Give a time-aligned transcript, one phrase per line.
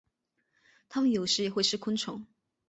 [0.89, 2.25] 它们有时也会吃昆虫。